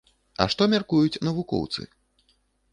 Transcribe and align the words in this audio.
А 0.45 0.47
што 0.53 0.67
мяркуюць 0.73 1.21
навукоўцы? 1.27 1.81